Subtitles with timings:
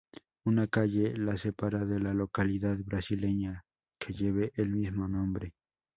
[0.45, 3.65] Una calle la separa de la localidad brasileña
[3.99, 5.53] que lleva el mismo nombre.